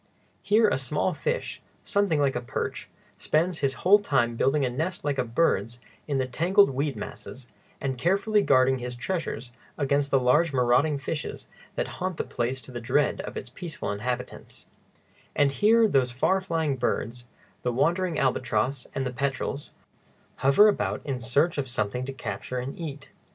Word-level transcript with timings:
Here 0.41 0.67
a 0.67 0.79
small 0.79 1.13
fish, 1.13 1.61
something 1.83 2.19
like 2.19 2.35
a 2.35 2.41
perch, 2.41 2.89
spends 3.19 3.59
his 3.59 3.75
whole 3.85 3.99
time 3.99 4.35
building 4.35 4.65
a 4.65 4.69
nest 4.71 5.05
like 5.05 5.19
a 5.19 5.23
bird's 5.23 5.77
in 6.07 6.17
the 6.17 6.25
tangled 6.25 6.71
weed 6.71 6.95
masses, 6.95 7.49
and 7.79 7.99
carefully 7.99 8.41
guarding 8.41 8.79
his 8.79 8.95
treasures 8.95 9.51
against 9.77 10.09
the 10.09 10.19
large 10.19 10.53
marauding 10.53 10.97
fishes 10.97 11.45
that 11.75 11.87
haunt 11.99 12.17
the 12.17 12.23
place 12.23 12.61
to 12.61 12.71
the 12.71 12.81
dread 12.81 13.21
of 13.21 13.37
its 13.37 13.51
peaceful 13.51 13.91
inhabitants; 13.91 14.65
and 15.35 15.51
here 15.51 15.87
those 15.87 16.11
far 16.11 16.41
flying 16.41 16.77
birds, 16.77 17.25
the 17.61 17.71
wandering 17.71 18.17
albatross 18.17 18.87
and 18.95 19.05
the 19.05 19.13
petrels, 19.13 19.69
hover 20.37 20.67
about 20.67 21.01
in 21.05 21.19
search 21.19 21.59
of 21.59 21.69
something 21.69 22.05
to 22.05 22.11
capture 22.11 22.57
and 22.57 22.75
eat. 22.75 23.11